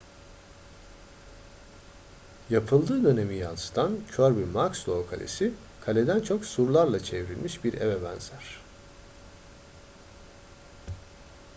[2.49, 5.53] yapıldığı dönemi yansıtan kirby muxloe kalesi
[5.85, 8.61] kaleden çok surlarla çevrilmiş bir eve benzer